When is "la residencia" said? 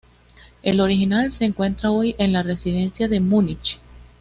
2.33-3.07